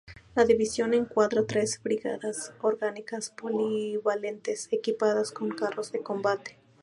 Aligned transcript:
La 0.33 0.45
división 0.45 0.95
encuadra 0.95 1.45
tres 1.45 1.79
brigadas 1.83 2.55
orgánicas 2.61 3.29
polivalentes 3.29 4.67
equipadas 4.71 5.29
con 5.31 5.49
carros 5.51 5.91
de 5.91 6.01
combate. 6.01 6.57